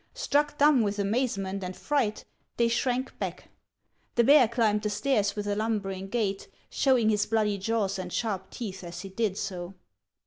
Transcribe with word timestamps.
Struck 0.15 0.57
dumb 0.57 0.81
with 0.81 0.97
amazement 0.97 1.63
and 1.63 1.77
fright, 1.77 2.25
they 2.57 2.67
shrank 2.67 3.19
back. 3.19 3.49
The 4.15 4.23
bear 4.23 4.47
climbed 4.47 4.81
the 4.81 4.89
stairs 4.89 5.35
with 5.35 5.45
a 5.45 5.55
lumbering 5.55 6.07
gait, 6.07 6.47
showing 6.71 7.09
his 7.09 7.27
bloody 7.27 7.59
jaws 7.59 7.99
and 7.99 8.11
sharp 8.11 8.49
teeth 8.49 8.83
as 8.83 9.01
he 9.01 9.09
did 9.09 9.37
so. 9.37 9.75